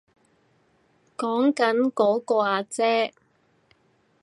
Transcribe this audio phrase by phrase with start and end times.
[1.15, 3.13] 講緊嗰個阿姐